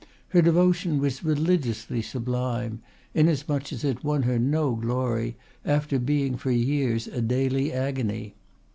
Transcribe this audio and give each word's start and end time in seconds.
Her 0.29 0.41
devotion 0.41 0.97
was 0.97 1.23
religiously 1.23 2.01
sublime, 2.01 2.81
inasmuch 3.13 3.71
as 3.71 3.83
it 3.83 4.03
won 4.03 4.23
her 4.23 4.39
no 4.39 4.73
glory 4.73 5.37
after 5.63 5.99
being, 5.99 6.37
for 6.37 6.49
years, 6.49 7.05
a 7.05 7.21
daily 7.21 7.71
agony. 7.71 8.33